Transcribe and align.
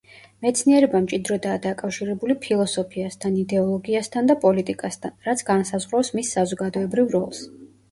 მეცნიერება 0.43 1.01
მჭიდროდაა 1.01 1.59
დაკავშირებული 1.65 2.37
ფილოსოფიასთან, 2.45 3.37
იდეოლოგიასთან 3.43 4.33
და 4.33 4.39
პოლიტიკასთან, 4.47 5.17
რაც 5.31 5.47
განსაზღვრავს 5.53 6.13
მის 6.19 6.35
საზოგადოებრივ 6.41 7.17
როლს. 7.21 7.47